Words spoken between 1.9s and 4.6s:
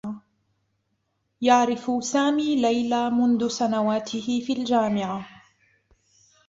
سامي ليلى منذ سنواته في